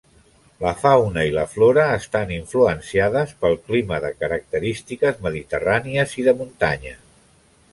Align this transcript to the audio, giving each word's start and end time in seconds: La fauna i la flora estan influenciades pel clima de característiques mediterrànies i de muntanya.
La 0.61 0.69
fauna 0.83 1.25
i 1.31 1.33
la 1.35 1.43
flora 1.51 1.83
estan 1.97 2.33
influenciades 2.37 3.35
pel 3.43 3.59
clima 3.69 4.01
de 4.07 4.11
característiques 4.23 5.23
mediterrànies 5.27 6.17
i 6.23 6.27
de 6.31 6.35
muntanya. 6.41 6.99